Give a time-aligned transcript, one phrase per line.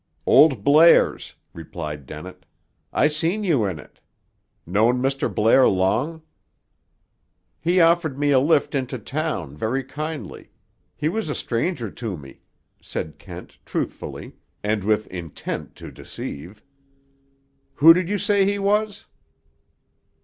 [0.25, 2.43] "Old Blair's," replied Dennett.
[2.91, 3.99] "I seen you in it.
[4.65, 5.31] Known Mr.
[5.31, 6.23] Blair long?"
[7.59, 10.49] "He offered me a lift into town, very kindly.
[10.95, 12.39] He was a stranger to me,"
[12.81, 14.33] said Kent truthfully,
[14.63, 16.63] and with intent to deceive.
[17.75, 19.05] "Who did you say he was?"